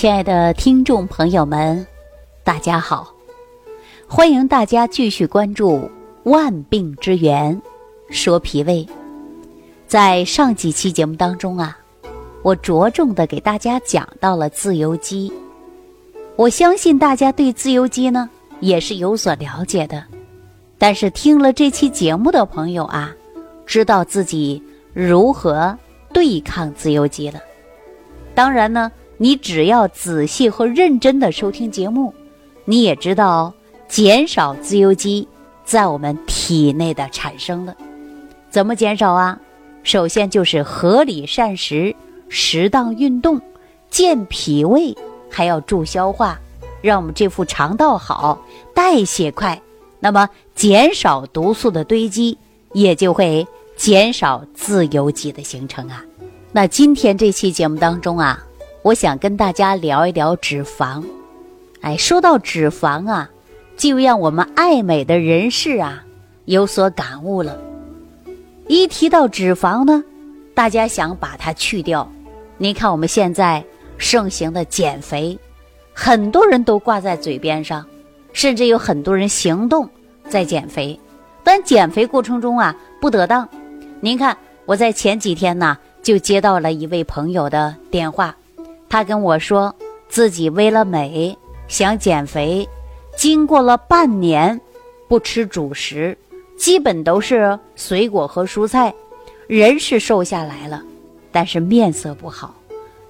[0.00, 1.86] 亲爱的听众朋友们，
[2.42, 3.14] 大家好！
[4.08, 5.72] 欢迎大家继续关注
[6.22, 7.60] 《万病之源
[8.08, 8.82] 说脾胃》。
[9.86, 11.78] 在上几期节目当中啊，
[12.40, 15.30] 我着重的给大家讲到了自由基。
[16.34, 18.30] 我相信大家对自由基呢
[18.60, 20.02] 也是有所了解的，
[20.78, 23.14] 但是听了这期节目的朋友啊，
[23.66, 24.62] 知道自己
[24.94, 25.76] 如何
[26.10, 27.38] 对抗自由基了。
[28.34, 28.90] 当然呢。
[29.22, 32.14] 你只要仔细和认真的收听节目，
[32.64, 33.52] 你也知道
[33.86, 35.28] 减少自由基
[35.62, 37.76] 在我们体内的产生了。
[38.48, 39.38] 怎么减少啊？
[39.82, 41.94] 首先就是合理膳食、
[42.30, 43.38] 适当运动、
[43.90, 44.96] 健脾胃，
[45.28, 46.40] 还要助消化，
[46.80, 48.42] 让我们这副肠道好、
[48.74, 49.60] 代谢快。
[49.98, 52.38] 那么减少毒素的堆积，
[52.72, 53.46] 也就会
[53.76, 56.02] 减少自由基的形成啊。
[56.52, 58.42] 那今天这期节目当中啊。
[58.82, 61.04] 我想跟大家聊一聊脂肪，
[61.82, 63.30] 哎，说到脂肪啊，
[63.76, 66.02] 就让我们爱美的人士啊
[66.46, 67.60] 有所感悟了。
[68.68, 70.02] 一提到脂肪呢，
[70.54, 72.10] 大家想把它去掉。
[72.56, 73.62] 您看我们现在
[73.98, 75.38] 盛行的减肥，
[75.92, 77.84] 很多人都挂在嘴边上，
[78.32, 79.86] 甚至有很多人行动
[80.26, 80.98] 在减肥，
[81.44, 83.46] 但减肥过程中啊不得当。
[84.00, 88.34] 您看我在前几天呢就接到了一位朋友的电话。
[88.90, 89.72] 他跟我说，
[90.08, 91.38] 自己为了美
[91.68, 92.68] 想减肥，
[93.16, 94.60] 经过了半年
[95.06, 96.18] 不吃主食，
[96.58, 98.92] 基本都是水果和蔬菜，
[99.46, 100.82] 人是瘦下来了，
[101.30, 102.52] 但是面色不好，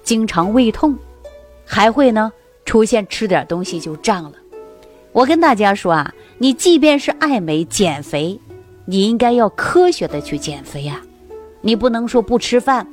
[0.03, 0.95] 经常胃痛，
[1.65, 2.31] 还会呢
[2.63, 4.33] 出现吃点东西就胀了。
[5.11, 8.39] 我跟大家说啊，你即便是爱美减肥，
[8.85, 11.01] 你应该要科学的去减肥呀，
[11.59, 12.87] 你不能说不吃饭，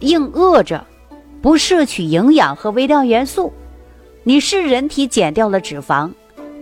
[0.00, 0.84] 硬饿着。
[1.44, 3.52] 不摄取营养和微量元素，
[4.22, 6.10] 你是人体减掉了脂肪，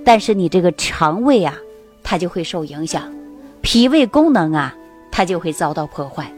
[0.04, 1.56] 但是你这个肠胃啊，
[2.02, 3.14] 它就会受影响，
[3.60, 4.74] 脾胃功能啊，
[5.12, 6.28] 它就会遭到破坏。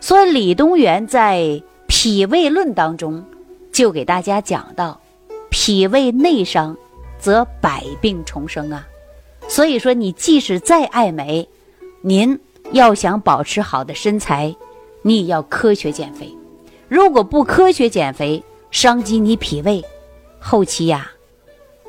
[0.00, 1.38] 所以李东垣在
[1.86, 3.24] 《脾胃论》当中
[3.70, 5.00] 就给大家讲到，
[5.48, 6.76] 脾胃内伤
[7.16, 8.84] 则百病重生啊。
[9.46, 11.48] 所以说，你即使再爱美，
[12.00, 12.36] 您
[12.72, 14.56] 要想保持好的身材，
[15.02, 16.28] 你也要科学减肥。
[16.88, 19.84] 如果不科学减肥，伤及你脾胃，
[20.38, 21.10] 后期呀，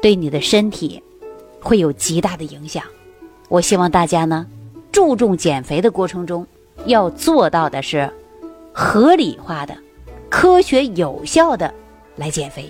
[0.02, 1.02] 对你的身体
[1.62, 2.84] 会有极大的影响。
[3.48, 4.46] 我希望大家呢，
[4.92, 6.46] 注重减肥的过程中，
[6.86, 8.12] 要做到的是
[8.74, 9.74] 合理化的、
[10.30, 11.74] 科学有效的
[12.18, 12.70] 来减肥。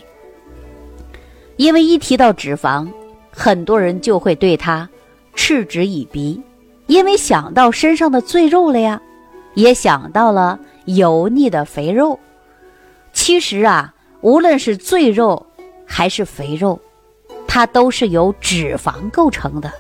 [1.57, 2.88] 因为一提到脂肪，
[3.31, 4.88] 很多人就会对它
[5.34, 6.39] 嗤之以鼻，
[6.85, 9.01] 因为想到身上的赘肉了呀，
[9.56, 10.59] 也想到了。
[10.95, 12.19] 油腻的肥肉，
[13.13, 15.45] 其实啊，无论是赘肉
[15.85, 16.79] 还是肥肉，
[17.47, 19.72] 它都是由脂肪构成的，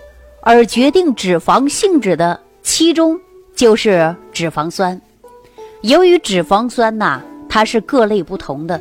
[0.41, 3.19] 而决定脂肪性质的其中
[3.55, 4.99] 就是脂肪酸。
[5.81, 8.79] 由于脂肪酸呐，它是各类不同的，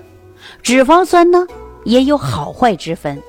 [0.62, 1.46] 脂肪酸呢
[1.84, 3.22] 也有好坏之分。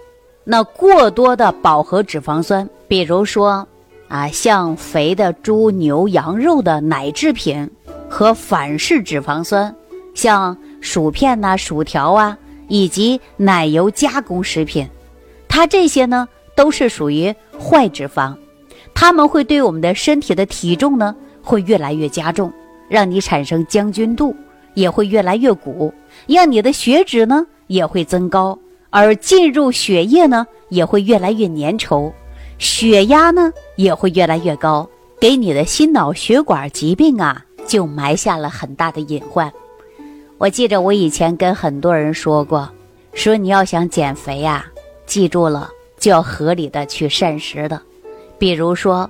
[0.44, 3.66] 那过多的饱和脂肪酸，比如说
[4.08, 7.70] 啊，像肥的猪、牛、羊肉的奶制品。
[8.10, 9.74] 和反式脂肪酸，
[10.14, 12.38] 像薯片呐、薯条啊，
[12.68, 14.88] 以及奶油加工食品，
[15.48, 18.36] 它这些呢都是属于坏脂肪，
[18.94, 22.52] 它们会对我们的身体的体重呢会越来越加重，
[22.90, 24.36] 让你产生将军肚，
[24.74, 25.94] 也会越来越鼓，
[26.28, 28.58] 让你的血脂呢也会增高，
[28.90, 32.12] 而进入血液呢也会越来越粘稠，
[32.58, 34.90] 血压呢也会越来越高，
[35.20, 37.46] 给你的心脑血管疾病啊。
[37.70, 39.54] 就埋下了很大的隐患。
[40.40, 42.68] 我记着，我以前跟很多人说过，
[43.14, 44.66] 说你要想减肥呀，
[45.06, 45.70] 记住了
[46.00, 47.80] 就要合理的去膳食的，
[48.40, 49.08] 比如说，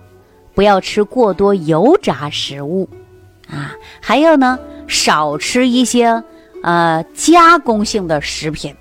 [0.54, 2.90] 不要吃过多油炸食物，
[3.48, 6.22] 啊，还有呢少吃一些
[6.62, 8.76] 呃加工性的食品，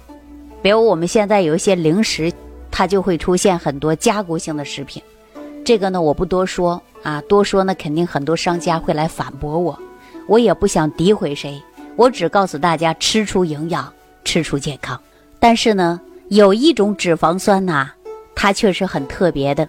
[0.60, 2.32] 比如我们现在有一些零食，
[2.68, 5.00] 它就会出现很多加工性的食品，
[5.64, 6.82] 这个呢我不多说。
[7.02, 9.78] 啊，多说呢，肯定很多商家会来反驳我，
[10.26, 11.62] 我也不想诋毁谁，
[11.96, 13.92] 我只告诉大家吃出营养，
[14.24, 15.00] 吃出健康。
[15.38, 17.90] 但是呢，有一种脂肪酸呐，
[18.34, 19.66] 它确实很特别的，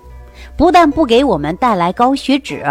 [0.58, 2.64] 不但不给我们带来高血脂，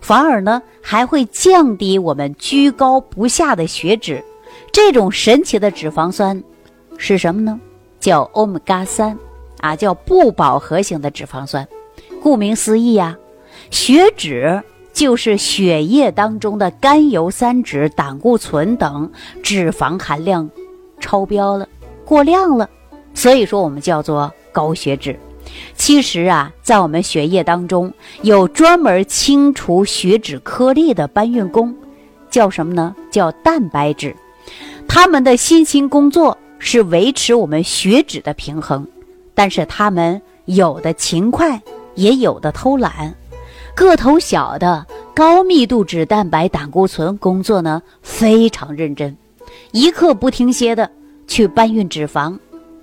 [0.00, 4.24] 反而呢还会降低我们居高不下的血脂。
[4.72, 6.42] 这种神奇的脂肪酸
[6.96, 7.60] 是什么呢？
[8.00, 9.16] 叫欧米伽三，
[9.60, 11.66] 啊，叫不饱和型的脂肪酸。
[12.22, 13.16] 顾名思义呀。
[13.70, 14.62] 血脂
[14.92, 19.10] 就是血液当中的甘油三酯、胆固醇等
[19.42, 20.48] 脂肪含量
[20.98, 21.68] 超标了，
[22.04, 22.68] 过量了，
[23.14, 25.18] 所以说我们叫做高血脂。
[25.74, 27.92] 其实啊，在我们血液当中
[28.22, 31.74] 有专门清除血脂颗粒的搬运工，
[32.30, 32.94] 叫什么呢？
[33.10, 34.14] 叫蛋白质。
[34.86, 38.86] 他们的辛勤工作是维持我们血脂的平衡，
[39.34, 41.60] 但是他们有的勤快，
[41.94, 43.14] 也有的偷懒。
[43.78, 44.84] 个头小的
[45.14, 49.16] 高密度脂蛋白胆固醇工作呢非常认真，
[49.70, 50.90] 一刻不停歇的
[51.28, 52.36] 去搬运脂肪。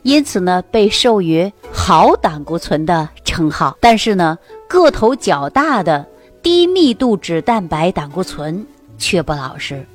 [0.03, 3.75] 因此呢，被授予“好胆固醇”的称号。
[3.81, 4.37] 但是呢，
[4.69, 6.05] 个头较大的
[6.41, 8.65] 低密度脂蛋白胆固醇
[8.97, 9.85] 却不老实，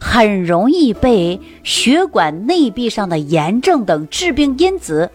[0.00, 5.08] 很容易被血管内壁上的炎症等致病因子，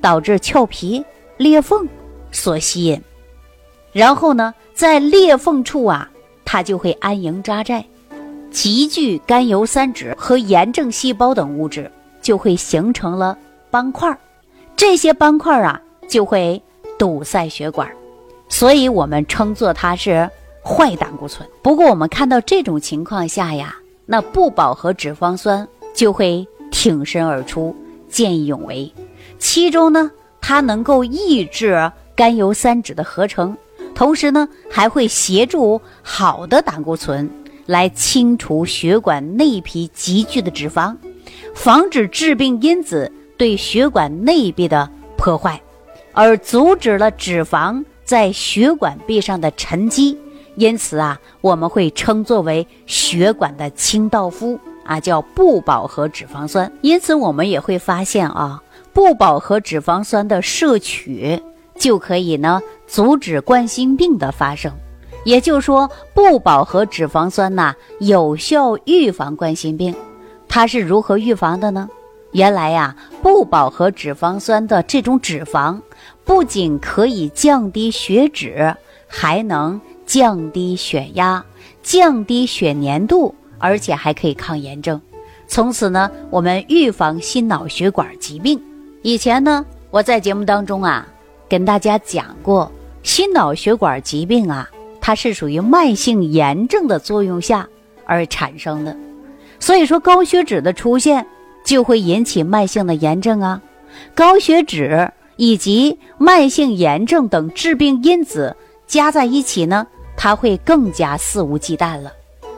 [0.00, 1.04] 导致俏皮
[1.36, 1.88] 裂缝
[2.30, 3.02] 所吸引。
[3.92, 6.10] 然后呢，在裂缝处啊，
[6.44, 7.84] 它就会安营扎寨，
[8.50, 11.88] 集聚甘油三酯和炎症细胞等物质，
[12.20, 13.38] 就会形成了。
[13.70, 14.18] 斑块儿，
[14.74, 16.60] 这些斑块儿啊就会
[16.98, 17.88] 堵塞血管，
[18.48, 20.28] 所以我们称作它是
[20.64, 21.48] 坏胆固醇。
[21.62, 23.76] 不过我们看到这种情况下呀，
[24.06, 27.74] 那不饱和脂肪酸就会挺身而出，
[28.08, 28.92] 见义勇为。
[29.38, 30.10] 其中呢，
[30.40, 33.56] 它能够抑制甘油三酯的合成，
[33.94, 37.30] 同时呢，还会协助好的胆固醇
[37.66, 40.96] 来清除血管内皮积聚的脂肪，
[41.54, 43.10] 防止致病因子。
[43.36, 45.60] 对血管内壁的破坏，
[46.12, 50.16] 而阻止了脂肪在血管壁上的沉积，
[50.54, 56.70] 因此啊，我们会称作为血管的清道夫啊，叫不饱和脂肪酸。
[56.80, 58.62] 因此，我们也会发现啊，
[58.92, 61.42] 不饱和脂肪酸的摄取
[61.76, 64.72] 就可以呢阻止冠心病的发生。
[65.24, 69.94] 也就是说，不饱和脂肪酸呐，有效预防冠心病。
[70.48, 71.88] 它是如何预防的呢？
[72.32, 75.80] 原来呀，不饱和脂肪酸的这种脂肪，
[76.24, 78.74] 不仅可以降低血脂，
[79.06, 81.42] 还能降低血压、
[81.82, 85.00] 降低血粘度，而且还可以抗炎症。
[85.46, 88.60] 从此呢，我们预防心脑血管疾病。
[89.02, 91.06] 以前呢，我在节目当中啊，
[91.54, 92.68] 跟大家讲过，
[93.04, 94.68] 心脑血管疾病啊，
[95.00, 97.68] 它是属于慢性炎症的作用下
[98.04, 98.96] 而产生的。
[99.60, 101.24] 所以说，高血脂的出现。
[101.64, 103.62] 就会引起慢性的炎症啊，
[104.14, 108.54] 高血脂以及慢性炎症等致病因子
[108.86, 112.12] 加在一起呢，它会更加肆无忌惮了。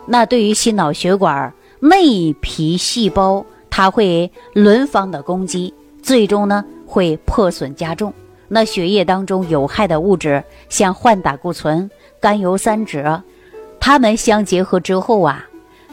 [0.07, 5.73] 那对于心脑血管内皮细胞，它会轮番的攻击，
[6.03, 8.13] 最终呢会破损加重。
[8.49, 11.91] 那血液当中有害的物质，像坏胆固醇、
[12.21, 13.23] 甘油三酯，
[13.81, 15.47] 它们相结合之后啊，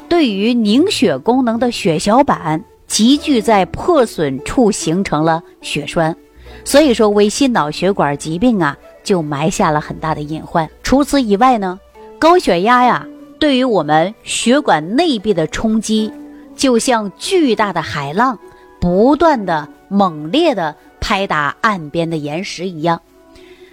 [0.07, 2.63] 对于凝血功能的血小板。
[2.85, 6.15] 集聚在破损处形成了血栓，
[6.63, 10.69] 所以说为心脑血管疾病啊就埋下了很大的隐患。
[10.83, 11.79] 除此以外呢，
[12.19, 13.07] 高血压呀
[13.39, 16.13] 对于我们血管内壁的冲击，
[16.55, 18.37] 就像巨大的海浪
[18.79, 23.01] 不断的猛烈的拍打岸边的岩石一样，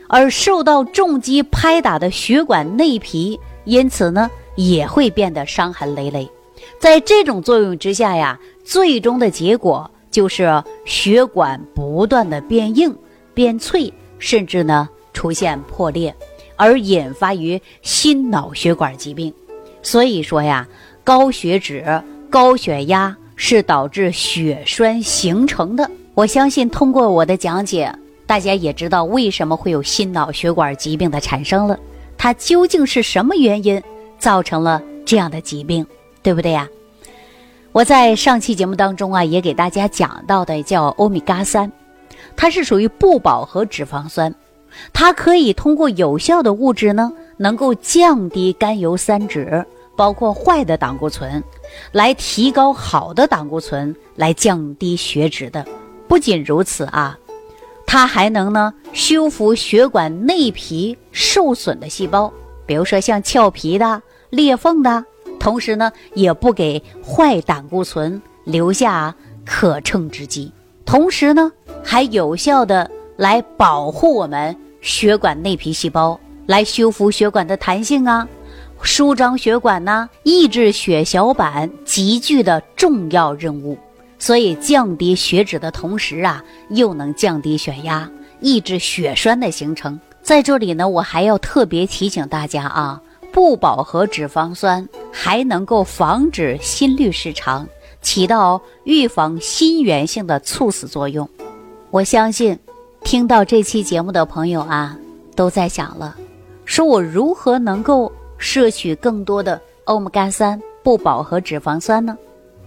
[0.09, 6.29] 而受到重击拍打的血管内皮，因此呢也会变得伤痕累累。
[6.81, 8.37] 在这种作用之下呀。
[8.63, 12.95] 最终的结果就是血管不断的变硬、
[13.35, 16.15] 变脆，甚至呢出现破裂，
[16.55, 19.33] 而引发于心脑血管疾病。
[19.83, 20.69] 所以说呀，
[21.03, 25.91] 高血脂、高血压是导致血栓形成的。
[26.21, 27.91] 我相信通过我的讲解，
[28.27, 31.81] 大家也知道为什么会有心脑血管疾病的产生了。
[32.19, 33.83] 它究竟是什么原因
[34.19, 35.87] 造成了这样的疾病，
[36.23, 36.69] 对不对呀？
[37.73, 41.73] 我在上期节目当中啊，也给大家讲到的叫欧米伽三，
[42.37, 44.35] 它是属于不饱和脂肪酸，
[44.93, 49.65] 它可以通过有效的物质呢，能够降低甘油三酯，
[49.97, 51.43] 包括坏的胆固醇，
[51.93, 55.65] 来提高好的胆固醇，来降低血脂的。
[56.11, 57.17] 不仅如此啊，
[57.87, 62.33] 它还能呢修复血管内皮受损的细胞，
[62.67, 65.05] 比如说像俏皮的、裂缝的。
[65.39, 69.15] 同时呢，也不给坏胆固醇留下
[69.47, 70.51] 可乘之机。
[70.85, 71.53] 同时呢，
[71.85, 78.27] 还有效的来保护我们血管内皮细胞，来修复血管的弹性啊，
[78.83, 83.79] 舒张血管呐，抑制血小板集聚的重要任务。
[84.21, 88.09] 所以，降低血脂的同时啊，又能降低血压，
[88.39, 89.99] 抑制血栓的形成。
[90.23, 93.03] 在这里呢，我还要特别提醒大家啊。
[93.33, 97.65] 不饱和脂肪酸还能够防止心律失常，
[98.03, 101.29] 起到预防心源性的猝死作用。
[101.93, 102.59] 我相信，
[103.05, 104.99] 听到这期节目的朋友啊，
[105.37, 106.17] 都在想了，
[106.65, 112.19] 说我如何能够摄取更多的欧米伽三不饱和脂肪酸呢？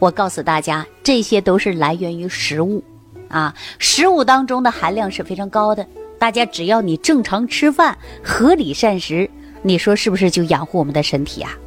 [0.04, 2.84] 我告诉大家，这些都是来源于食物，
[3.30, 5.88] 啊，食物当中的含量是非常高的。
[6.20, 9.30] 大家只要你正常吃饭，合理膳食，
[9.62, 11.58] 你说是不是就养护我们的身体啊？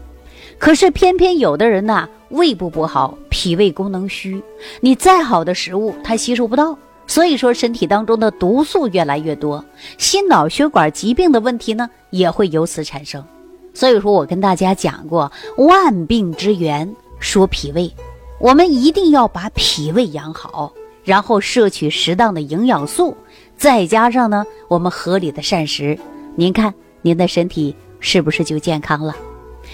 [0.59, 4.43] 可是偏偏有的人呢，胃部不好，脾胃功能虚，
[4.83, 9.65] 你再好的食物他吸收不到，所以说身体当中的毒素越来越多，
[9.97, 13.25] 心脑血管疾病的问题呢也会由此产生。
[13.73, 17.91] 所以说我跟大家讲过，万病之源说脾胃。
[18.39, 20.73] 我们一定要把脾胃养好，
[21.05, 23.17] 然后摄取适当的营养素，
[23.57, 25.99] 再加上呢，我们合理的膳食，
[26.35, 29.17] 您看您的身体是不是就健康了？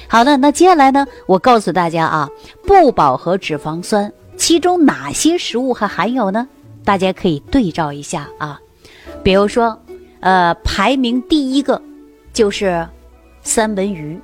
[0.06, 2.30] 好的，那接下来呢，我告诉大家啊，
[2.64, 6.48] 不饱和脂肪酸其中哪些食物还含有呢？
[6.84, 8.60] 大家可以对照一下啊，
[9.24, 9.76] 比如说，
[10.20, 11.80] 呃，排名第一个
[12.32, 12.88] 就是
[13.42, 14.20] 三文鱼，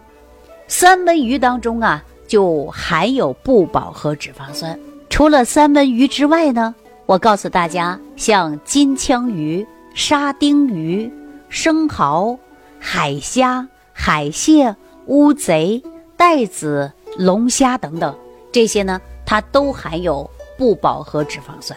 [0.69, 2.05] 三文鱼当中啊。
[2.29, 4.79] 就含有不饱和脂肪酸。
[5.11, 6.73] 除了三文鱼之外呢，
[7.07, 11.11] 我告诉大家，像金枪鱼、沙丁鱼、
[11.49, 12.39] 生蚝、
[12.79, 15.83] 海虾、海蟹、乌贼、
[16.17, 18.15] 带子、龙虾等等，
[18.53, 21.77] 这些呢，它都含有不饱和脂肪酸。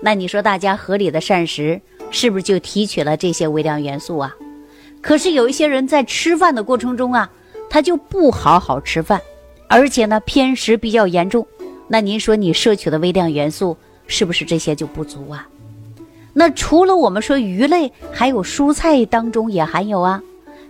[0.00, 4.34] 那你说，大家合理的膳食，是不是就提取了这些微量元素啊？
[5.00, 7.30] 可是有一些人在吃饭的过程中啊，
[7.70, 9.22] 他就不好好吃饭。
[9.68, 11.46] 而且呢，偏食比较严重，
[11.88, 15.48] 那您说你摄取的微量元素是不是这些就不足啊？
[16.32, 20.22] 那除了我们说鱼类，还有蔬菜当中也含有啊，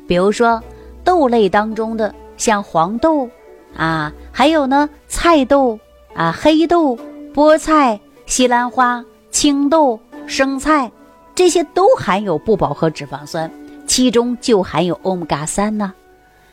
[0.06, 0.62] 比如说
[1.02, 3.28] 豆类当中的像黄豆
[3.76, 5.78] 啊，还有呢菜豆
[6.14, 6.96] 啊、黑豆、
[7.34, 10.90] 菠菜、西兰花、青豆、生菜，
[11.34, 13.50] 这些都含有不饱和脂肪酸，
[13.86, 15.92] 其中就含有欧米伽三呢。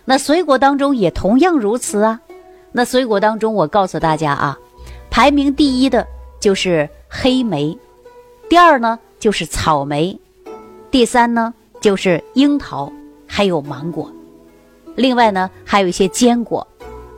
[0.05, 2.19] 那水果当中也同样如此啊。
[2.75, 4.57] 那水果当中，我告诉大家啊，
[5.11, 6.05] 排名第一的
[6.39, 7.77] 就是黑莓，
[8.49, 10.19] 第二呢就是草莓，
[10.89, 12.91] 第三呢就是樱桃，
[13.27, 14.11] 还有芒果。
[14.95, 16.67] 另外呢还有一些坚果。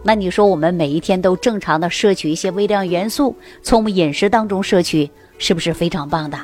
[0.03, 3.33] 那你说我们每一天都正常的摄取一些微量元素，
[3.63, 6.37] 从我们饮食当中摄取，是不是非常棒的？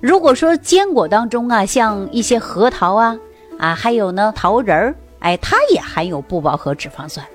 [0.00, 3.18] 如果说坚果当中啊，像一些核桃啊
[3.58, 7.26] 啊，还有呢桃仁儿，哎，它也含有不饱和脂肪酸。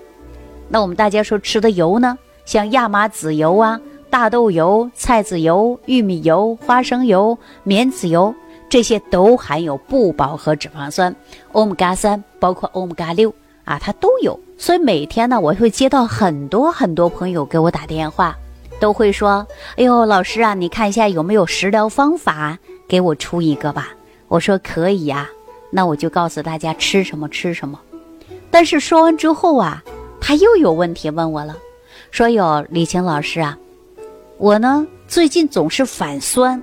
[0.69, 8.33] 那我们大家说吃的油呢，像亚麻籽油啊、大豆油、菜籽油、玉米油、花生油、棉籽油，
[8.69, 11.15] 这些都含有不饱和脂肪酸，
[11.53, 13.33] 欧米伽三，包括欧米伽六
[13.63, 14.37] 啊，它都有。
[14.57, 18.35] 所以每天呢，我会接到很多很多朋友给我打电话，
[18.79, 19.47] 都会说
[19.77, 22.57] ：“哎呦，老师啊，你看一下有没有食疗方法，
[22.89, 23.93] 给我出一个吧。”
[24.27, 25.29] 我说可以呀，
[25.69, 27.79] 那我就告诉大家吃什么吃什么。
[28.51, 29.81] 但是说完之后啊。
[30.19, 31.55] 他又有问题问我了，
[32.11, 33.57] 说：“有李晴老师啊，
[34.37, 36.61] 我呢最近总是反酸，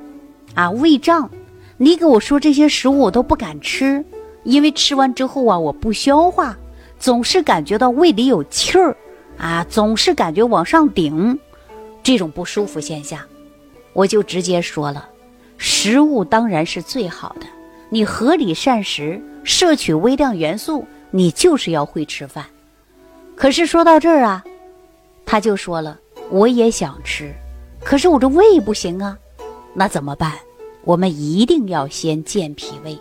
[0.55, 1.31] 啊胃胀，
[1.79, 4.05] 你给我说这些食物我都不敢吃，
[4.43, 6.57] 因为吃完之后啊我不消化，
[6.99, 8.95] 总是感觉到胃里有气儿，
[9.39, 11.39] 啊总是感觉往上顶，
[12.03, 13.19] 这种不舒服现象，
[13.93, 15.09] 我就直接说了，
[15.57, 17.47] 食物当然是最好的，
[17.89, 22.45] 你合理膳食，摄取微量元素，你就是要会吃饭。”
[23.37, 24.45] 可是说到这儿啊，
[25.27, 25.99] 他就说了
[26.31, 27.35] ：“我也想吃，
[27.83, 29.19] 可是我这胃不行啊，
[29.75, 30.33] 那怎么办？
[30.85, 32.99] 我们一定要先健脾胃，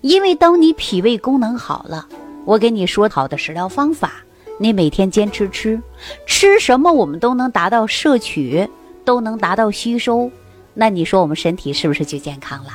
[0.00, 2.06] 因为当你脾胃功能好了，
[2.44, 4.12] 我给你说好的食疗方法，
[4.58, 5.80] 你每天坚持吃，
[6.26, 8.68] 吃什么我们都能达到摄取，
[9.04, 10.30] 都能达到吸收，
[10.74, 12.70] 那你说我们身体是不是就健康了？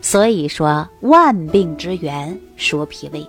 [0.00, 3.24] 所以说，万病之源说脾胃。”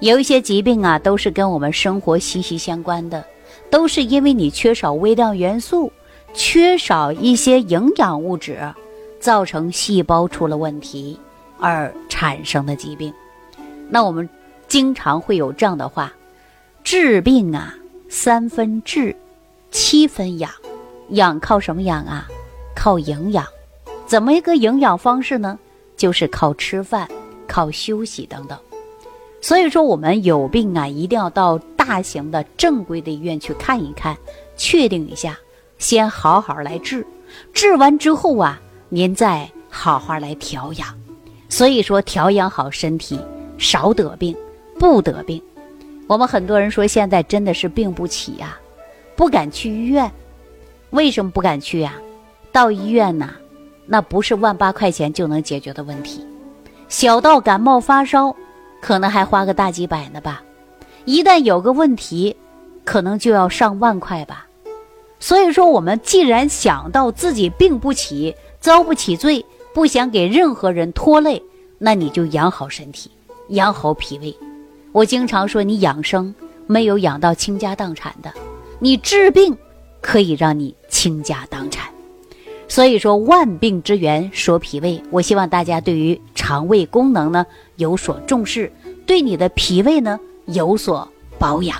[0.00, 3.22] 有一些疾病啊，都是跟我们生活息息相关的，
[3.70, 5.92] 都是因为你缺少微量元素，
[6.32, 8.74] 缺少一些营养物质，
[9.20, 11.18] 造成细胞出了问题
[11.58, 13.12] 而产生的疾病。
[13.90, 14.26] 那我们
[14.68, 16.10] 经常会有这样的话：
[16.82, 17.74] 治病啊，
[18.08, 19.14] 三分治，
[19.70, 20.50] 七分养。
[21.10, 22.26] 养靠什么养啊？
[22.74, 23.44] 靠营养。
[24.06, 25.58] 怎么一个营养方式呢？
[25.96, 27.06] 就是靠吃饭、
[27.46, 28.58] 靠休息等等。
[29.40, 34.16] 所以说，我们有病啊，一定要到大型的正规的医院去看一看，
[34.56, 35.38] 确定一下，
[35.78, 37.06] 先好好来治。
[37.52, 40.88] 治完之后啊，您再好好来调养。
[41.48, 43.18] 所以说，调养好身体，
[43.56, 44.36] 少得病，
[44.78, 45.42] 不得病。
[46.06, 48.58] 我们很多人说现在真的是病不起呀，
[49.16, 50.10] 不敢去医院
[50.90, 51.94] 为什么不敢去呀？
[52.52, 53.30] 到医院呐，
[53.86, 56.26] 那不是万八块钱就能解决的问题。
[56.88, 58.34] 小到感冒发烧，
[58.80, 60.42] 可能还花个大几百呢吧。
[61.04, 62.36] 一旦有个问题，
[62.84, 64.46] 可能就要上万块吧。
[65.18, 69.44] 所以说，我们既然想到自己病不起、遭不起罪，
[69.74, 71.42] 不想给任何人拖累，
[71.78, 73.10] 那你就养好身体，
[73.48, 74.34] 养好脾胃。
[74.92, 76.34] 我经常说，你养生
[76.66, 78.32] 没有养到倾家荡产的，
[78.78, 79.56] 你治病
[80.00, 81.88] 可以让你倾家荡产。
[82.66, 85.02] 所以说，万病之源说脾胃。
[85.10, 87.44] 我希望大家对于肠胃功能呢
[87.80, 88.70] 有所重视，
[89.06, 91.08] 对你的脾胃呢有所
[91.38, 91.76] 保养。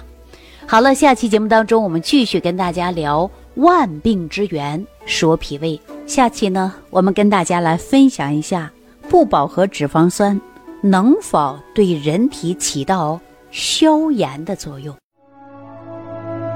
[0.66, 5.80] 好了，下期节目当中，我们继续跟大家聊万病之源说脾胃。
[6.06, 8.72] 下期呢，我们跟大家来分享一下
[9.08, 10.40] 不饱和脂肪酸。
[10.82, 14.96] 能否对人体起到消炎的作用？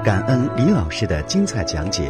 [0.03, 2.09] 感恩李老师的精彩讲解。